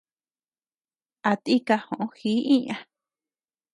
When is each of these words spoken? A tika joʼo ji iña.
A 1.29 1.31
tika 1.43 1.75
joʼo 1.85 2.05
ji 2.17 2.31
iña. 2.55 2.75